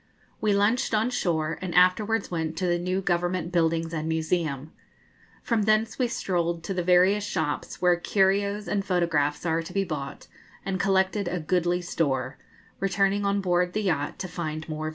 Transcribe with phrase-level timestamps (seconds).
[0.41, 4.71] We lunched on shore, and afterwards went to the new Government buildings and museum.
[5.43, 9.83] From thence we strolled to the various shops where 'curios' and photographs are to be
[9.83, 10.25] bought,
[10.65, 12.39] and collected a goodly store,
[12.79, 14.89] returning on board the yacht to find more visitors.